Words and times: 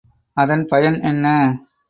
அதன் 0.37 0.63
பயன் 0.65 0.97
என்ன? 1.01 1.25